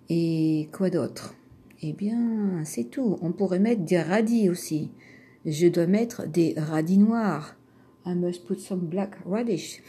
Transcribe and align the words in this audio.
Et 0.08 0.69
quoi 0.70 0.91
d'autre? 0.91 1.34
Eh 1.83 1.92
bien, 1.92 2.62
c'est 2.64 2.84
tout. 2.84 3.19
On 3.20 3.33
pourrait 3.33 3.58
mettre 3.58 3.83
des 3.83 4.00
radis 4.00 4.48
aussi. 4.48 4.92
Je 5.44 5.67
dois 5.67 5.89
mettre 5.89 6.28
des 6.28 6.55
radis 6.56 6.98
noirs. 6.98 7.56
I 8.06 8.14
must 8.14 8.46
put 8.46 8.61
some 8.61 8.86
black 8.86 9.17
radish. 9.27 9.83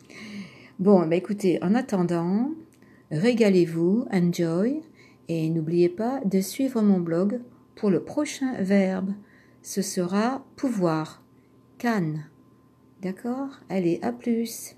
bon, 0.78 1.04
bah 1.08 1.16
écoutez, 1.16 1.60
en 1.60 1.74
attendant, 1.74 2.52
régalez-vous, 3.10 4.06
enjoy. 4.12 4.80
Et 5.28 5.48
n'oubliez 5.50 5.88
pas 5.88 6.20
de 6.24 6.40
suivre 6.40 6.82
mon 6.82 7.00
blog 7.00 7.40
pour 7.74 7.90
le 7.90 8.04
prochain 8.04 8.54
verbe. 8.60 9.12
Ce 9.62 9.82
sera 9.82 10.44
pouvoir. 10.56 11.22
Cannes. 11.78 12.30
D'accord? 13.02 13.60
Allez, 13.68 13.98
à 14.02 14.12
plus. 14.12 14.76